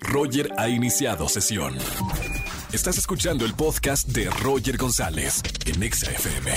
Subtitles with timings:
[0.00, 1.76] Roger ha iniciado sesión.
[2.72, 6.52] Estás escuchando el podcast de Roger González en Exa FM.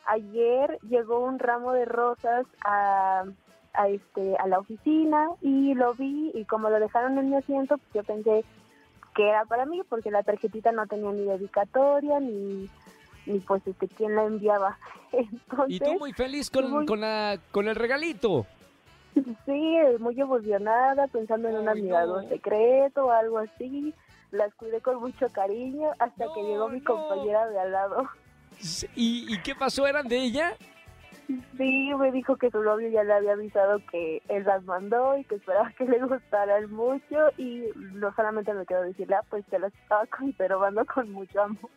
[0.06, 3.24] ayer llegó un ramo de rosas a,
[3.74, 7.78] a, este, a la oficina y lo vi y como lo dejaron en mi asiento,
[7.78, 8.44] pues yo pensé
[9.14, 12.70] que era para mí porque la tarjetita no tenía ni dedicatoria ni
[13.26, 14.78] y pues este quién la enviaba.
[15.68, 18.46] y tú muy feliz con, con, la, con el regalito.
[19.46, 23.94] Sí, muy emocionada, pensando en un admirador secreto o algo así.
[24.32, 28.10] Las cuidé con mucho cariño hasta que llegó mi compañera de al lado.
[28.96, 29.86] ¿Y, ¿Y qué pasó?
[29.86, 30.58] ¿Eran de ella?
[31.28, 35.24] Sí, me dijo que su novio ya le había avisado que él las mandó y
[35.24, 37.64] que esperaba que le gustaran mucho y
[37.94, 41.70] no solamente me quedó decirle, ah, pues que las estaba conservando con mucho amor.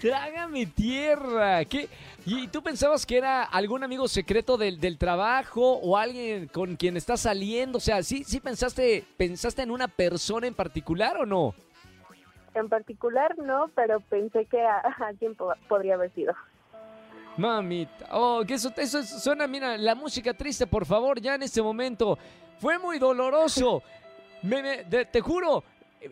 [0.00, 1.64] Trágame tierra.
[1.64, 1.88] ¿Qué?
[2.26, 6.96] ¿Y tú pensabas que era algún amigo secreto del, del, trabajo o alguien con quien
[6.96, 7.78] estás saliendo?
[7.78, 11.54] O sea, ¿sí, sí pensaste, pensaste en una persona en particular o no?
[12.54, 15.36] En particular no, pero pensé que a, alguien
[15.68, 16.34] podría haber sido.
[17.36, 21.62] Mamita, oh, que eso, eso suena, mira, la música triste, por favor, ya en este
[21.62, 22.18] momento.
[22.58, 23.82] Fue muy doloroso.
[24.42, 25.62] Me, te juro,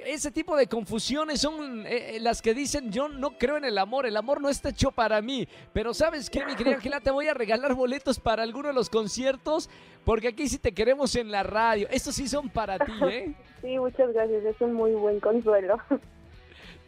[0.07, 3.77] ese tipo de confusiones son eh, eh, las que dicen yo no creo en el
[3.77, 5.49] amor, el amor no está hecho para mí.
[5.73, 8.89] Pero sabes qué, mi querida Ángela, te voy a regalar boletos para alguno de los
[8.89, 9.69] conciertos
[10.05, 11.89] porque aquí sí te queremos en la radio.
[11.91, 13.35] Estos sí son para ti, ¿eh?
[13.61, 15.77] Sí, muchas gracias, es un muy buen consuelo.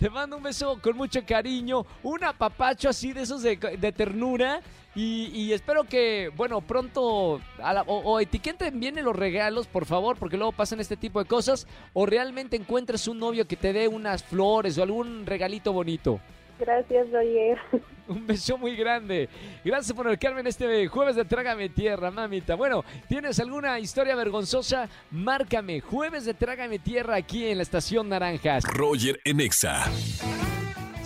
[0.02, 3.56] Te mando un beso con mucho cariño, un apapacho así de esos de,
[3.96, 4.60] ternura.
[4.96, 7.40] Y, espero que, bueno, pronto
[7.86, 11.68] o, etiqueten bien los regalos, por favor, porque luego pasan este tipo de cosas.
[11.92, 16.18] O realmente encuentres un novio que te dé unas flores o algún regalito bonito.
[16.58, 17.58] Gracias, Roger.
[18.08, 19.28] Un beso muy grande.
[19.64, 22.56] Gracias por el Carmen este jueves de Trágame Tierra, mamita.
[22.56, 24.88] Bueno, ¿tienes alguna historia vergonzosa?
[25.10, 25.80] Márcame.
[25.80, 28.64] Jueves de Trágame Tierra aquí en la Estación Naranjas.
[28.64, 29.84] Roger Enexa.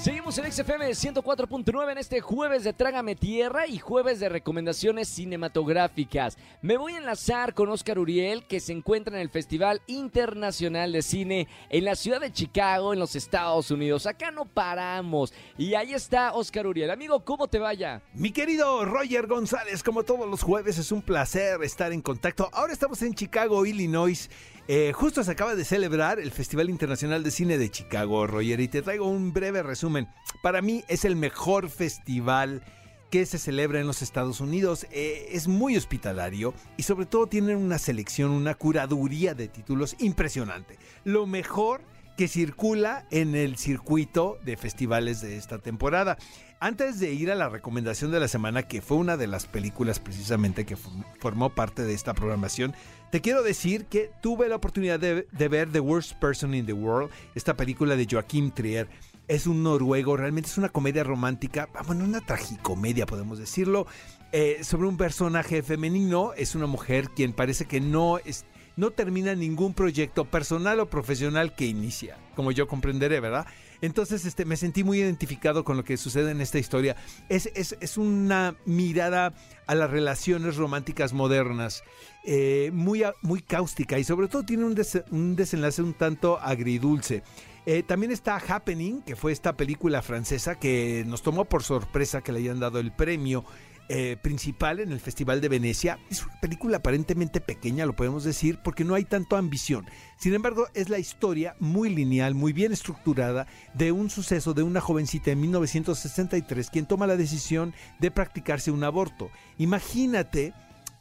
[0.06, 6.38] Seguimos en XFM 104.9 en este jueves de Trágame Tierra y jueves de recomendaciones cinematográficas.
[6.62, 11.02] Me voy a enlazar con Oscar Uriel, que se encuentra en el Festival Internacional de
[11.02, 14.06] Cine en la ciudad de Chicago, en los Estados Unidos.
[14.06, 15.34] Acá no paramos.
[15.58, 16.92] Y ahí está Oscar Uriel.
[16.92, 18.00] Amigo, ¿cómo te vaya?
[18.14, 22.48] Mi querido Roger González, como todos los jueves, es un placer estar en contacto.
[22.52, 24.30] Ahora estamos en Chicago, Illinois
[24.68, 28.68] eh, justo se acaba de celebrar el Festival Internacional de Cine de Chicago, Roger, y
[28.68, 30.08] te traigo un breve resumen.
[30.42, 32.62] Para mí es el mejor festival
[33.10, 34.86] que se celebra en los Estados Unidos.
[34.90, 40.78] Eh, es muy hospitalario y sobre todo tienen una selección, una curaduría de títulos impresionante.
[41.04, 41.82] Lo mejor
[42.16, 46.16] que circula en el circuito de festivales de esta temporada.
[46.58, 50.00] Antes de ir a la recomendación de la semana, que fue una de las películas
[50.00, 52.74] precisamente que formó parte de esta programación,
[53.10, 57.10] te quiero decir que tuve la oportunidad de, ver The Worst Person in the World,
[57.34, 58.88] esta película de Joachim Trier.
[59.28, 63.86] Es un noruego, realmente es una comedia romántica, bueno, una tragicomedia podemos decirlo,
[64.32, 69.34] eh, sobre un personaje femenino, es una mujer quien parece que no es, no termina
[69.34, 73.46] ningún proyecto personal o profesional que inicia, como yo comprenderé, ¿verdad?
[73.80, 76.96] Entonces este, me sentí muy identificado con lo que sucede en esta historia.
[77.28, 79.32] Es, es, una mirada
[79.66, 81.82] a las relaciones románticas modernas,
[82.24, 84.76] eh, muy, muy cáustica y sobre todo tiene un,
[85.10, 87.22] un desenlace un tanto agridulce.
[87.68, 92.30] Eh, también está Happening, que fue esta película francesa que nos tomó por sorpresa que
[92.30, 93.44] le hayan dado el premio
[93.88, 95.98] eh, principal en el Festival de Venecia.
[96.10, 99.86] Es una película aparentemente pequeña, lo podemos decir, porque no hay tanto ambición.
[100.18, 104.80] Sin embargo, es la historia muy lineal, muy bien estructurada de un suceso de una
[104.80, 109.30] jovencita en 1963 quien toma la decisión de practicarse un aborto.
[109.58, 110.52] Imagínate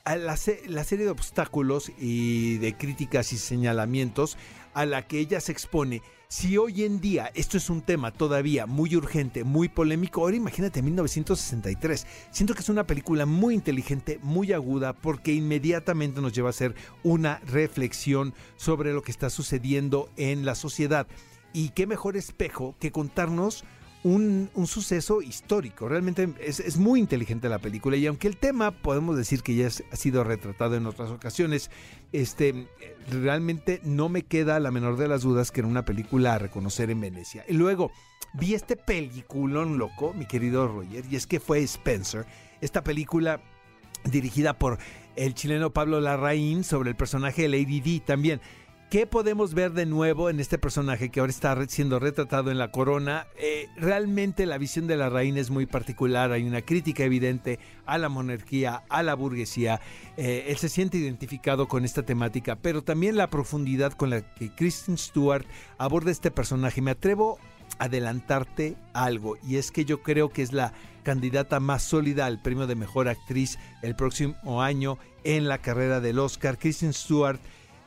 [0.06, 4.38] la, la serie de obstáculos y de críticas y señalamientos
[4.76, 8.66] a la que ella se expone si hoy en día esto es un tema todavía
[8.66, 12.07] muy urgente, muy polémico, ahora imagínate 1963.
[12.31, 16.75] Siento que es una película muy inteligente, muy aguda, porque inmediatamente nos lleva a hacer
[17.04, 21.07] una reflexión sobre lo que está sucediendo en la sociedad.
[21.54, 23.63] Y qué mejor espejo que contarnos
[24.06, 25.90] un, suceso histórico.
[25.90, 29.96] Realmente es, muy inteligente la película y aunque el tema podemos decir que ya ha
[29.96, 31.72] sido retratado en otras ocasiones,
[32.12, 32.68] este,
[33.10, 36.92] realmente no me queda la menor de las dudas que era una película a reconocer
[36.92, 37.46] en Venecia.
[37.48, 37.92] Y luego
[38.34, 42.28] vi este peliculón loco, mi querido Roger, y es que fue Spencer,
[42.62, 43.42] esta película
[44.04, 44.78] dirigida por
[45.16, 48.40] el chileno Pablo Larraín sobre el personaje de Lady D también.
[48.90, 52.70] ¿Qué podemos ver de nuevo en este personaje que ahora está siendo retratado en la
[52.70, 53.26] corona?
[53.36, 57.98] Eh, realmente la visión de la reina es muy particular, hay una crítica evidente a
[57.98, 59.82] la monarquía, a la burguesía.
[60.18, 64.54] Eh, él se siente identificado con esta temática, pero también la profundidad con la que
[64.54, 65.48] Kristen Stewart
[65.80, 66.80] aborda este personaje.
[66.81, 67.40] Me atrevo
[67.80, 72.40] a adelantarte algo, y es que yo creo que es la candidata más sólida al
[72.40, 76.60] premio de mejor actriz el próximo año en la carrera del Oscar.
[76.60, 77.40] Kristen Stewart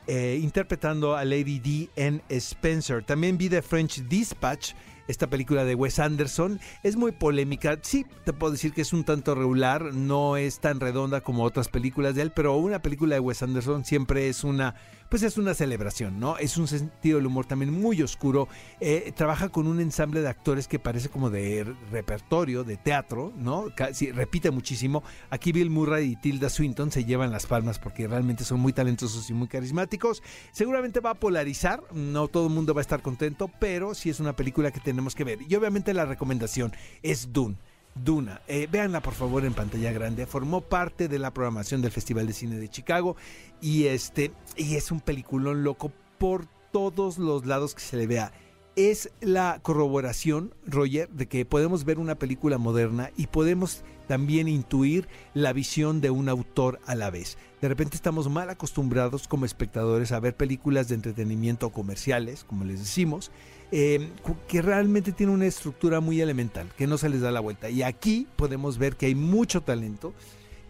[0.09, 3.03] eh, interpretando a Lady D en Spencer.
[3.03, 4.73] También vi The French Dispatch,
[5.07, 6.59] esta película de Wes Anderson.
[6.81, 10.79] Es muy polémica, sí, te puedo decir que es un tanto regular, no es tan
[10.79, 14.73] redonda como otras películas de él, pero una película de Wes Anderson siempre es una
[15.09, 16.37] pues es una celebración, ¿no?
[16.37, 18.47] Es un sentido del humor también muy oscuro.
[18.79, 23.65] Eh, trabaja con un ensamble de actores que parece como de repertorio, de teatro, ¿no?
[23.93, 25.03] Sí, repite muchísimo.
[25.31, 29.29] Aquí Bill Murray y Tilda Swinton se llevan las palmas porque realmente son muy talentosos
[29.29, 30.21] y muy carismáticos.
[30.51, 34.19] Seguramente va a polarizar, no todo el mundo va a estar contento, pero sí es
[34.19, 35.39] una película que tenemos que ver.
[35.47, 37.57] Y obviamente la recomendación es Dune.
[38.03, 38.41] Duna.
[38.47, 40.25] Eh, véanla por favor en pantalla grande.
[40.25, 43.15] Formó parte de la programación del Festival de Cine de Chicago
[43.61, 48.31] y este y es un peliculón loco por todos los lados que se le vea.
[48.75, 55.07] Es la corroboración, Roger, de que podemos ver una película moderna y podemos también intuir
[55.33, 57.37] la visión de un autor a la vez.
[57.61, 62.79] De repente estamos mal acostumbrados como espectadores a ver películas de entretenimiento comerciales, como les
[62.79, 63.31] decimos,
[63.71, 64.09] Em,
[64.47, 67.69] que realmente tiene una estructura muy elemental, que no se les da la vuelta.
[67.69, 70.13] Y aquí podemos ver que hay mucho talento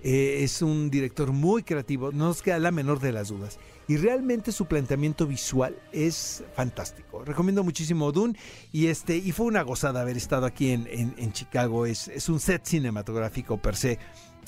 [0.02, 3.60] eh, es un director muy creativo, no nos queda la menor de las dudas.
[3.88, 7.26] Y realmente su planteamiento visual es fantástico.
[7.26, 8.38] Recomiendo muchísimo Dune
[8.72, 11.86] y, este, y fue una gozada haber estado aquí en, en- en Chicago.
[11.86, 13.98] Es, es un set cinematográfico per se.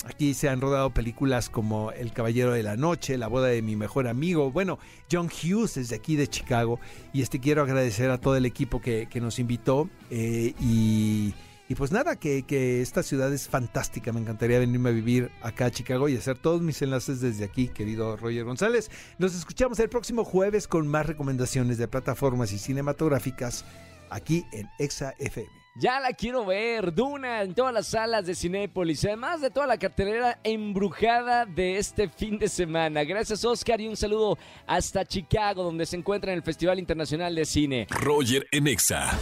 [0.04, 3.76] Aquí se han rodado películas como El Caballero de la Noche, La boda de mi
[3.76, 4.50] mejor amigo.
[4.50, 4.80] Bueno,
[5.10, 6.80] John Hughes es de aquí de Chicago.
[7.12, 9.88] Y este quiero agradecer a todo el equipo que, nos invitó.
[10.10, 11.34] eh, y,
[11.76, 14.12] pues nada, que, que esta ciudad es fantástica.
[14.12, 17.68] Me encantaría venirme a vivir acá a Chicago y hacer todos mis enlaces desde aquí,
[17.68, 18.90] querido Roger González.
[19.18, 23.64] Nos escuchamos el próximo jueves con más recomendaciones de plataformas y cinematográficas
[24.10, 25.61] aquí en Exa FM.
[25.74, 29.78] Ya la quiero ver, Duna en todas las salas de Cinépolis, además de toda la
[29.78, 33.04] cartelera embrujada de este fin de semana.
[33.04, 34.36] Gracias Oscar y un saludo
[34.66, 37.86] hasta Chicago, donde se encuentra en el Festival Internacional de Cine.
[37.88, 39.18] Roger en Exa.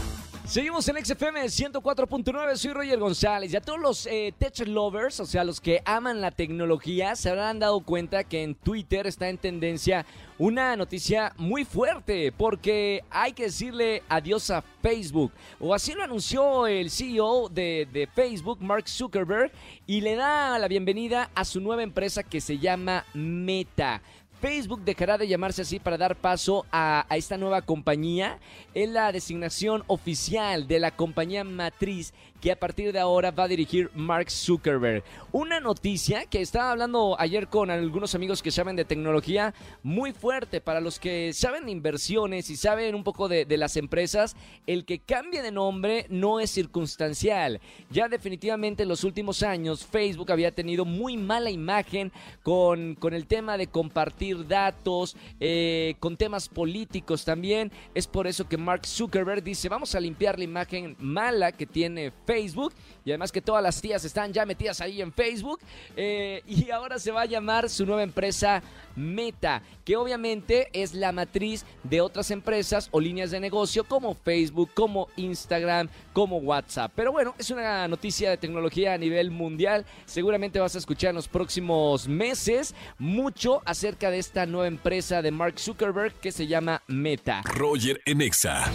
[0.50, 5.24] Seguimos en XFM 104.9, soy Roger González y a todos los eh, tech lovers, o
[5.24, 9.38] sea, los que aman la tecnología, se habrán dado cuenta que en Twitter está en
[9.38, 10.04] tendencia
[10.38, 15.30] una noticia muy fuerte porque hay que decirle adiós a Facebook,
[15.60, 19.52] o así lo anunció el CEO de, de Facebook, Mark Zuckerberg,
[19.86, 24.02] y le da la bienvenida a su nueva empresa que se llama Meta.
[24.40, 28.38] Facebook dejará de llamarse así para dar paso a, esta nueva compañía.
[28.72, 33.48] Es la designación oficial de la compañía matriz que a partir de ahora va a
[33.48, 35.04] dirigir Mark Zuckerberg.
[35.30, 40.62] Una noticia que estaba hablando ayer con algunos amigos que saben de tecnología muy fuerte
[40.62, 44.36] para los que saben de inversiones y saben un poco de, de las empresas.
[44.66, 47.60] El que cambie de nombre no es circunstancial.
[47.90, 52.10] Ya definitivamente en los últimos años Facebook había tenido muy mala imagen
[52.42, 57.70] con, con el tema de compartir datos, eh, con temas políticos también.
[57.94, 62.12] Es por eso que Mark Zuckerberg dice, vamos a limpiar la imagen mala que tiene
[62.26, 62.72] Facebook
[63.04, 65.60] y además que todas las tías están ya metidas ahí en Facebook
[65.96, 68.62] eh, y ahora se va a llamar su nueva empresa
[68.96, 74.70] Meta, que obviamente es la matriz de otras empresas o líneas de negocio como Facebook,
[74.74, 76.92] como Instagram, como WhatsApp.
[76.94, 79.86] Pero bueno, es una noticia de tecnología a nivel mundial.
[80.06, 85.30] Seguramente vas a escuchar en los próximos meses mucho acerca de esta nueva empresa de
[85.32, 87.42] Mark Zuckerberg que se llama Meta.
[87.44, 88.70] Roger en Exa.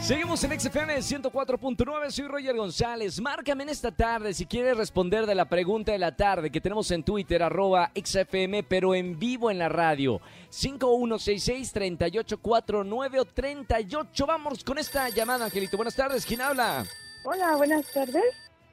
[0.00, 3.20] Seguimos en XFM 104.9, soy Roger González.
[3.20, 6.90] Márcame en esta tarde si quieres responder de la pregunta de la tarde que tenemos
[6.90, 10.20] en Twitter, arroba XFM, pero en vivo en la radio.
[10.50, 14.26] 5166-3849 o 38.
[14.26, 15.76] Vamos con esta llamada, Angelito.
[15.76, 16.84] Buenas tardes, ¿quién habla?
[17.24, 18.24] Hola, buenas tardes.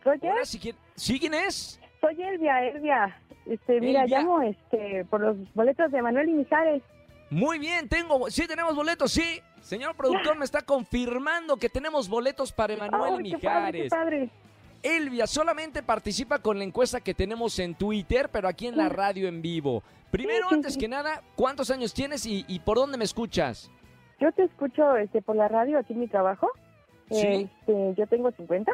[0.03, 1.79] Roger, Hola, ¿sí, quién- ¿sí quién es?
[2.01, 3.21] soy Elvia, Elvia.
[3.45, 6.83] Este, mira, llamo este por los boletos de Manuel y Mijares.
[7.31, 9.39] Muy bien, tengo, sí tenemos boletos, sí.
[9.61, 13.89] Señor productor me está confirmando que tenemos boletos para Emanuel Ay, qué padre, qué Mijares.
[13.89, 14.29] padre.
[14.81, 19.27] Elvia solamente participa con la encuesta que tenemos en Twitter, pero aquí en la radio
[19.27, 19.83] en vivo.
[20.09, 20.79] Primero, Sí, sí, antes sí.
[20.79, 23.69] que nada, ¿cuántos años tienes y, y por dónde me escuchas?
[24.19, 26.49] Yo te escucho este por la radio aquí en mi trabajo.
[27.11, 27.49] Sí.
[27.59, 28.71] Este, yo tengo 50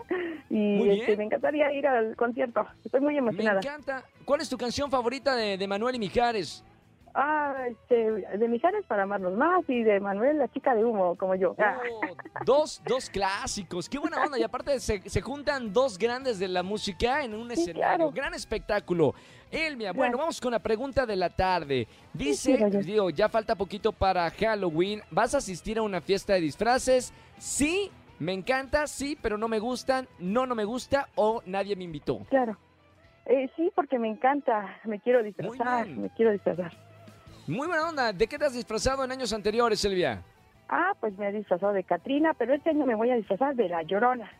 [0.50, 2.66] y este, me encantaría ir al concierto.
[2.84, 3.60] Estoy muy Me emocionada.
[3.60, 4.04] encanta.
[4.24, 6.64] ¿Cuál es tu canción favorita de, de Manuel y Mijares?
[7.16, 7.94] Ah, este,
[8.38, 11.54] de Mijares para amarnos más y de Manuel la chica de humo como yo.
[11.58, 12.00] Ah, Oh,
[12.44, 13.88] dos, dos clásicos.
[13.88, 14.36] Qué buena onda.
[14.38, 17.96] Y aparte se, se juntan dos grandes de la música en un Sí, escenario.
[17.96, 18.10] claro.
[18.10, 19.14] Gran espectáculo.
[19.52, 21.86] Elvia, bueno, vamos con la pregunta de la tarde.
[22.12, 25.00] Dice, Sí, digo, ya falta poquito para Halloween.
[25.12, 27.12] ¿Vas a asistir a una fiesta de disfraces?
[27.38, 31.84] Sí, me encanta, sí, pero no me gustan, no, no me gusta o nadie me
[31.84, 32.18] invitó.
[32.28, 32.56] claro.
[33.26, 34.76] Eh, sí, porque me encanta.
[34.84, 36.72] Me quiero disfrazar, me quiero disfrazar.
[37.46, 38.12] Muy buena onda.
[38.12, 40.22] ¿De qué te has disfrazado en años anteriores, Elvia?
[40.68, 43.68] Ah, pues me he disfrazado de Catrina, pero este año me voy a disfrazar de
[43.68, 44.30] La Llorona.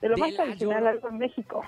[0.00, 1.62] De lo De más tradicional algo en México.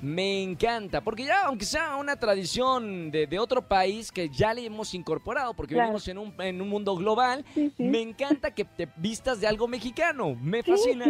[0.00, 4.64] Me encanta, porque ya, aunque sea una tradición de, de otro país que ya le
[4.64, 5.88] hemos incorporado, porque Claro.
[5.90, 7.82] vivimos en un, en un mundo global, Sí, sí.
[7.82, 10.34] me encanta que te vistas de algo mexicano.
[10.40, 11.04] Me Sí, fascina.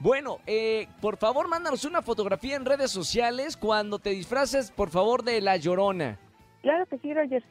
[0.00, 5.22] Bueno, eh, por favor, mándanos una fotografía en redes sociales cuando te disfraces, por favor,
[5.24, 6.18] de La Llorona.
[6.60, 7.42] Claro que sí, Roger.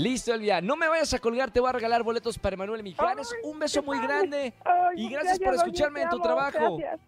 [0.00, 0.60] Listo, Elvia.
[0.60, 3.28] No me vayas a colgar, te voy a regalar boletos para Emanuel Mijares.
[3.32, 4.08] Ay, Un beso muy padre.
[4.08, 4.52] grande.
[4.64, 6.24] Ay, Y gracias por escucharme en tu amo.
[6.24, 6.78] trabajo.
[6.78, 7.00] Gracias,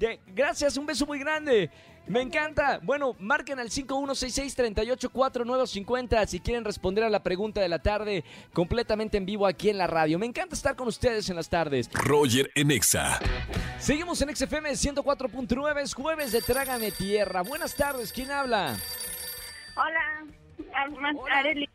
[0.00, 0.18] gracias.
[0.34, 1.70] Gracias, un beso muy grande.
[2.08, 2.78] Me encanta.
[2.82, 9.26] Bueno, marquen al 5166-384950 si quieren responder a la pregunta de la tarde completamente en
[9.26, 10.18] vivo aquí en la radio.
[10.18, 11.88] Me encanta estar con ustedes en las tardes.
[11.92, 13.18] Roger en Exa.
[13.78, 17.42] Seguimos en XFM 104.9, es jueves de Trágame Tierra.
[17.42, 18.76] Buenas tardes, ¿quién habla?
[19.76, 20.24] Hola,
[21.14, 21.38] Hola.
[21.38, 21.68] Areli.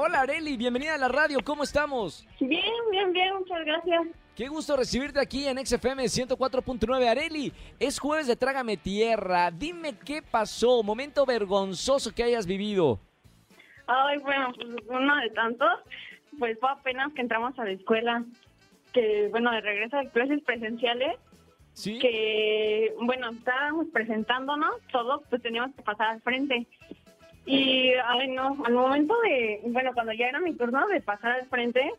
[0.00, 2.24] Hola Areli, bienvenida a la radio, ¿cómo estamos?
[2.38, 2.62] Bien,
[2.92, 4.06] bien, bien, muchas gracias.
[4.36, 7.52] Qué gusto recibirte aquí en XFM 104.9 Areli.
[7.80, 9.50] Es jueves de Trágame Tierra.
[9.50, 13.00] Dime qué pasó, momento vergonzoso que hayas vivido.
[13.88, 15.80] Ay, bueno, pues uno de tantos,
[16.38, 18.24] pues fue apenas que entramos a la escuela,
[18.92, 21.16] que bueno, de regreso a clases presenciales,
[21.72, 21.98] ¿Sí?
[21.98, 26.68] que bueno, estábamos presentándonos, todos pues teníamos que pasar al frente.
[27.48, 31.46] Y, ay, no, al momento de, bueno, cuando ya era mi turno de pasar al
[31.48, 31.90] frente,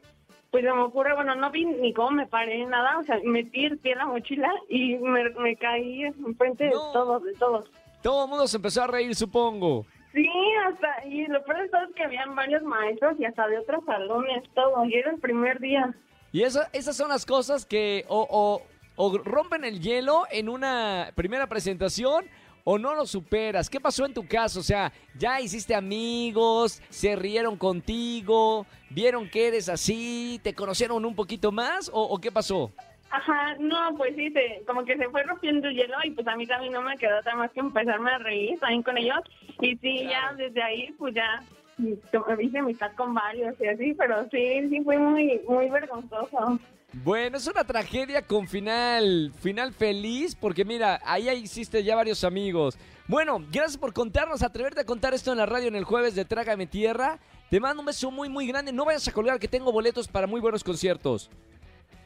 [0.52, 3.66] pues se me ocurre, bueno, no vi ni cómo me paré, nada, o sea, metí
[3.66, 6.92] el pie en la mochila y me, me caí enfrente de No.
[6.92, 7.66] todos, de todos.
[8.04, 9.86] Todo el mundo se empezó a reír, supongo.
[10.14, 10.30] Sí,
[10.68, 13.84] hasta, y lo peor de todo es que habían varios maestros y hasta de otros
[13.86, 15.94] salones, todo, y era el primer día.
[16.32, 18.62] Y eso, esas son las cosas que o, o-
[19.02, 22.26] o rompen el hielo en una primera presentación
[22.64, 23.70] o no lo superas.
[23.70, 24.60] ¿Qué pasó en tu caso?
[24.60, 31.16] O sea, ya hiciste amigos, se rieron contigo, vieron que eres así, te conocieron un
[31.16, 32.72] poquito más o, o qué pasó?
[33.12, 36.36] Ajá, no, pues sí, se, como que se fue rompiendo el hielo y pues a
[36.36, 39.18] mí también no me quedó otra más que empezarme a reír también con ellos.
[39.62, 40.10] Y sí, Claro.
[40.10, 41.42] ya desde ahí pues ya
[41.78, 41.94] mm,
[42.40, 46.60] hice amistad con varios y así, pero sí, sí fue muy, muy vergonzoso.
[46.92, 52.78] Bueno, es una tragedia con final, final feliz, porque mira, ahí hiciste ya varios amigos.
[53.08, 56.26] Bueno, gracias por contarnos, atreverte a contar esto en la radio en el jueves de
[56.26, 57.20] Trágame Tierra.
[57.50, 58.72] Te mando un beso muy, muy grande.
[58.72, 61.30] No vayas a colgar que tengo boletos para muy buenos conciertos.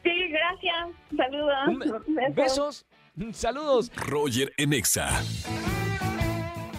[0.02, 0.96] Sí, gracias.
[1.16, 1.54] Saludos.
[1.68, 2.86] Un be- besos,
[3.32, 3.90] saludos.
[3.96, 5.22] Roger en Exa.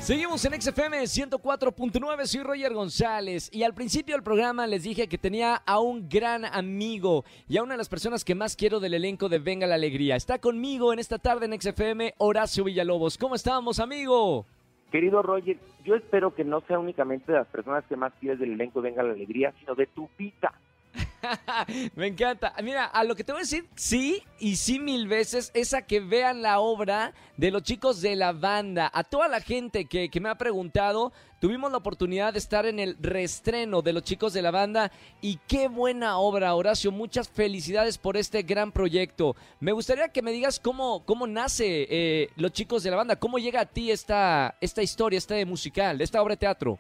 [0.05, 5.17] Seguimos en XFM 104.9, soy Roger González y al principio del programa les dije que
[5.17, 8.93] tenía a un gran amigo y a una de las personas que más quiero del
[8.93, 10.15] elenco de Venga la Alegría.
[10.15, 13.17] Está conmigo en esta tarde en XFM Horacio Villalobos.
[13.17, 14.45] ¿Cómo estamos, amigo?
[14.91, 18.51] Querido Roger, yo espero que no sea únicamente de las personas que más quieres del
[18.51, 20.53] elenco Venga la Alegría, sino de tu vida.
[21.95, 22.53] Me encanta.
[22.63, 25.81] Mira, a lo que te voy a decir, sí y sí mil veces, es a
[25.81, 28.89] que vean la obra de los chicos de la banda.
[28.93, 32.79] A toda la gente que, que me ha preguntado, tuvimos la oportunidad de estar en
[32.79, 36.91] el reestreno de los chicos de la banda y qué buena obra, Horacio.
[36.91, 39.35] Muchas felicidades por este gran proyecto.
[39.59, 43.37] Me gustaría que me digas cómo, cómo nace eh, los chicos de la banda, cómo
[43.37, 46.79] llega a ti esta, esta historia, este musical, esta obra de teatro.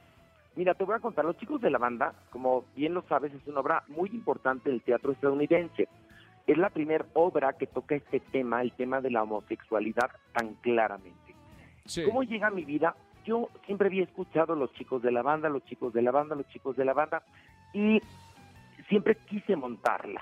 [0.55, 3.45] Mira, te voy a contar, Los Chicos de la Banda, como bien lo sabes, es
[3.45, 5.89] una obra muy importante del teatro estadounidense.
[6.47, 11.35] Es la primera obra que toca este tema, el tema de la homosexualidad, tan claramente.
[12.05, 12.95] ¿Cómo llega a mi vida?
[13.25, 16.47] Yo siempre había escuchado Los Chicos de la Banda, Los Chicos de la Banda, Los
[16.47, 17.23] Chicos de la Banda,
[17.73, 18.01] y
[18.87, 20.21] siempre quise montarla.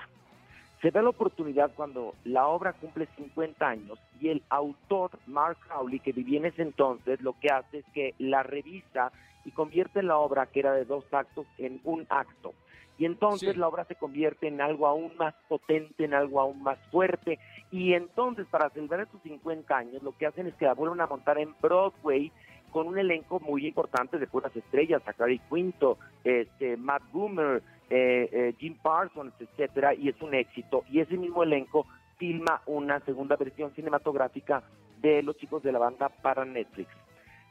[0.82, 6.00] Se da la oportunidad cuando la obra cumple 50 años y el autor, Mark Crowley,
[6.00, 9.12] que vivía en ese entonces, lo que hace es que la revisa
[9.44, 12.54] y convierte la obra, que era de dos actos, en un acto.
[12.96, 13.58] Y entonces Sí.
[13.58, 17.38] la obra se convierte en algo aún más potente, en algo aún más fuerte.
[17.72, 21.06] Y entonces, para celebrar estos 50 años, lo que hacen es que la vuelven a
[21.08, 22.30] montar en Broadway
[22.70, 28.54] con un elenco muy importante de puras estrellas, Zachary Quinto, este, Matt Boomer, eh, eh,
[28.58, 30.84] Jim Parsons, etcétera, y es un éxito.
[30.90, 34.62] Y ese mismo elenco filma una segunda versión cinematográfica
[35.00, 36.88] de Los Chicos de la Banda para Netflix.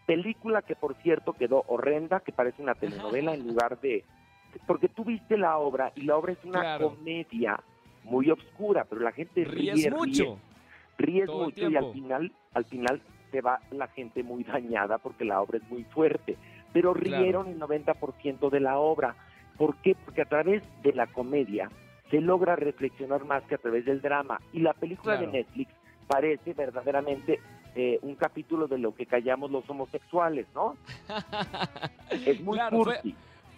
[0.05, 4.03] Película que, por cierto, quedó horrenda, que parece una telenovela en lugar de...
[4.67, 6.89] Porque tú viste la obra y la obra es una Claro.
[6.89, 7.59] comedia
[8.03, 10.39] muy oscura, pero la gente ríe, Ríes ríe, mucho.
[10.97, 15.41] ríes mucho y al final, al final se va la gente muy dañada porque la
[15.41, 16.37] obra es muy fuerte.
[16.73, 17.23] Pero Claro.
[17.23, 19.15] rieron el 90% de la obra.
[19.57, 19.95] ¿Por qué?
[19.95, 21.69] Porque a través de la comedia
[22.11, 24.39] se logra reflexionar más que a través del drama.
[24.51, 25.31] Y la película Claro.
[25.31, 25.71] de Netflix
[26.07, 27.39] parece verdaderamente
[27.75, 30.75] eh, un capítulo de lo que callamos los homosexuales, ¿no?
[32.25, 32.83] Es muy Claro,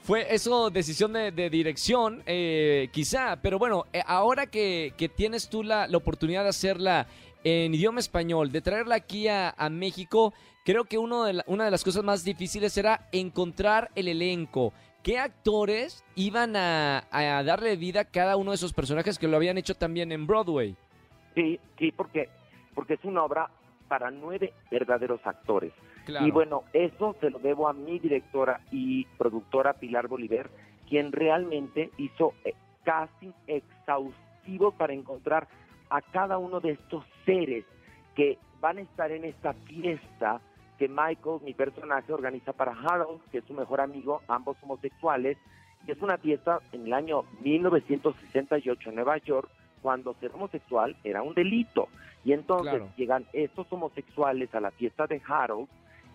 [0.04, 5.50] fue- eso decisión de, de dirección, eh, quizá, pero bueno, eh, ahora que, que tienes
[5.50, 7.08] tú la, la oportunidad de hacerla
[7.44, 11.66] en idioma español, de traerla aquí a, a México, creo que uno de la- una
[11.66, 14.74] de las cosas más difíciles era encontrar el elenco.
[15.04, 19.38] ¿Qué actores iban a, a darle vida a cada uno de esos personajes que lo
[19.38, 20.76] habían hecho también en Broadway?
[21.36, 22.30] Sí, sí, porque,
[22.74, 23.50] porque es una obra
[23.88, 25.74] para nueve verdaderos actores.
[26.06, 26.28] Claro.
[26.28, 30.50] Y bueno, eso se lo debo a mi directora y productora Pilar Bolívar,
[30.88, 35.48] quien realmente hizo eh, casting exhaustivo para encontrar
[35.90, 37.66] a cada uno de estos seres
[38.16, 40.42] que van a estar en esta fiesta
[40.78, 45.38] que Michael, mi personaje, organiza para Harold, que es su mejor amigo, ambos homosexuales.
[45.88, 49.50] Y es una fiesta en el año 1968 en Nueva York,
[49.86, 51.90] cuando ser homosexual era un delito.
[52.24, 52.90] Y entonces Claro.
[52.98, 55.68] llegan estos homosexuales a la fiesta de Harold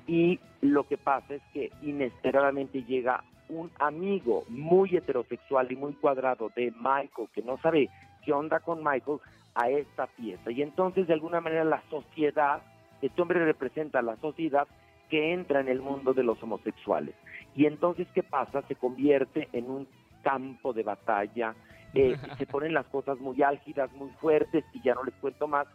[0.08, 6.50] y lo que pasa es que inesperadamente llega un amigo muy heterosexual y muy cuadrado
[6.56, 7.88] de Michael que no sabe
[8.24, 9.18] ¿qué onda con Michael?
[9.54, 10.50] a esta fiesta.
[10.50, 12.60] Y entonces, de alguna manera, la sociedad,
[13.02, 14.66] este hombre representa a la sociedad
[15.08, 17.14] que entra en el mundo de los homosexuales.
[17.54, 18.62] Y entonces, ¿qué pasa?
[18.66, 19.86] Se convierte en un
[20.22, 21.54] campo de batalla,
[21.94, 25.66] eh, se ponen las cosas muy álgidas, muy fuertes, y ya no les cuento más,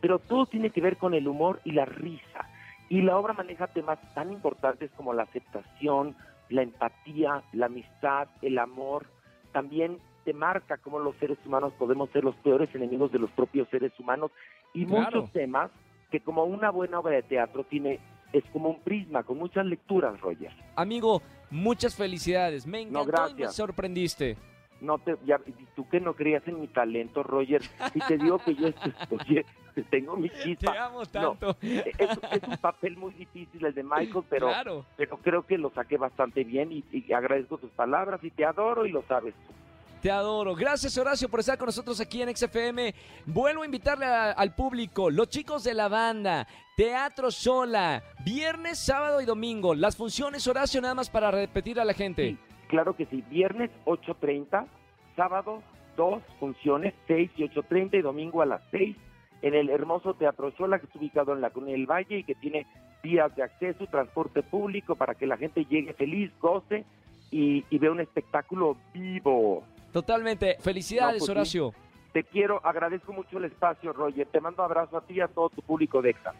[0.00, 2.48] pero todo tiene que ver con el humor y la risa.
[2.88, 6.14] Y la obra maneja temas tan importantes como la aceptación,
[6.48, 9.06] la empatía, la amistad, el amor,
[9.52, 13.68] también te marca cómo los seres humanos podemos ser los peores enemigos de los propios
[13.68, 14.30] seres humanos
[14.74, 15.70] y muchos temas
[16.10, 18.00] que como una buena obra de teatro tiene
[18.32, 20.52] es como un prisma con muchas lecturas, Roger.
[20.74, 22.66] Amigo, muchas felicidades.
[22.66, 24.36] Me encantó y me sorprendiste.
[24.80, 25.40] No te, ya,
[25.74, 27.62] tú que no creías en mi talento, Roger,
[27.94, 28.68] y te digo que yo
[29.10, 29.44] oye,
[29.90, 30.72] tengo mi chispa.
[30.72, 31.56] Te amo tanto.
[31.62, 34.50] es, un papel muy difícil el de Michael, pero,
[34.96, 38.86] pero creo que lo saqué bastante bien y, y agradezco tus palabras y te adoro
[38.86, 39.52] y lo sabes tú.
[40.00, 40.54] Te adoro.
[40.54, 42.94] Gracias Horacio por estar con nosotros aquí en XFM.
[43.24, 49.24] Vuelvo a invitarle al público, los chicos de la banda, Teatro Sola, viernes, sábado y
[49.24, 49.74] domingo.
[49.74, 52.36] Las funciones Horacio nada más para repetir a la gente.
[52.68, 54.66] Claro que sí, viernes 8.30,
[55.16, 55.62] sábado
[55.96, 58.96] dos funciones, 6 y 8.30 y domingo a las 6
[59.42, 62.34] en el hermoso Teatro Sola que está ubicado en la Cuna del Valle y que
[62.34, 62.66] tiene
[63.02, 66.84] vías de acceso, transporte público para que la gente llegue feliz, goce
[67.30, 69.64] y, y vea un espectáculo vivo.
[69.92, 70.56] Totalmente.
[70.60, 71.72] Felicidades, pues Horacio.
[72.12, 74.26] Te quiero, agradezco mucho el espacio, Roger.
[74.28, 76.34] Te mando abrazo a ti y a todo tu público de EXA.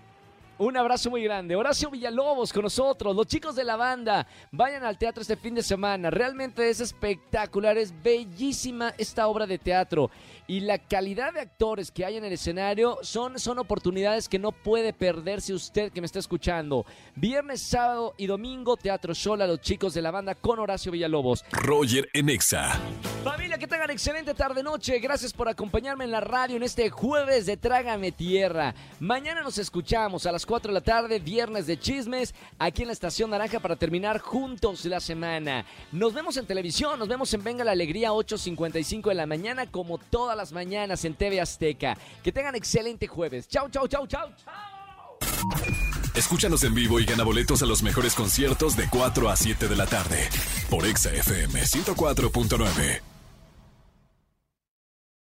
[0.59, 1.55] Un abrazo muy grande.
[1.55, 4.27] Horacio Villalobos con nosotros, los chicos de la banda.
[4.51, 6.09] Vayan al teatro este fin de semana.
[6.09, 10.11] Realmente es espectacular, es bellísima esta obra de teatro.
[10.47, 14.51] Y la calidad de actores que hay en el escenario son, son oportunidades que no
[14.51, 16.87] puede perderse usted que me está escuchando.
[17.17, 21.45] Viernes, sábado y domingo, Teatro Sola, los chicos de la banda con Horacio Villalobos.
[21.51, 22.81] Roger Enexa.
[23.27, 25.01] Familia, que tengan excelente tarde-noche.
[25.01, 28.73] Gracias por acompañarme en la radio en este jueves de Trágame Tierra.
[29.01, 32.93] Mañana nos escuchamos a las 4 de la tarde, viernes de chismes, aquí en la
[32.93, 35.67] Estación Naranja para terminar juntos la semana.
[35.91, 39.99] Nos vemos en televisión, nos vemos en Venga la Alegría 8.55 de la mañana, como
[39.99, 41.99] todas las mañanas en TV Azteca.
[42.23, 43.49] Que tengan excelente jueves.
[43.49, 44.53] Chau, chau, chau, chau, chau.
[46.15, 49.77] Escúchanos en vivo y gana boletos a los mejores conciertos de 4 a 7 de
[49.77, 50.29] la tarde
[50.71, 53.16] por Exa FM 104.9.